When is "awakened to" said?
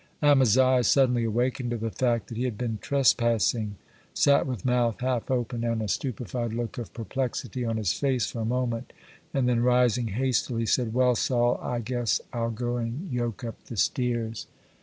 1.25-1.77